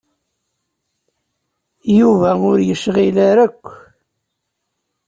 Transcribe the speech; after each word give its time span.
Yuba 1.97 2.29
ur 2.49 2.57
yecɣil 2.67 3.15
ara 3.29 3.43
akk. 3.47 3.63